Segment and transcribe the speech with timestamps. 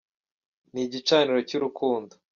[0.73, 2.13] Ni igicaniro cy’urukundo